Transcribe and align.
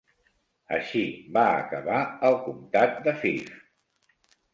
Així 0.77 1.01
va 1.35 1.43
acabar 1.57 1.99
el 2.31 2.37
comtat 2.47 2.97
de 3.09 3.13
Fife. 3.25 3.61